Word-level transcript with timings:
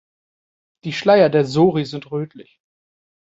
Die 0.83 0.93
Schleier 0.93 1.29
der 1.29 1.45
Sori 1.45 1.85
sind 1.85 2.09
rötlich. 2.09 2.59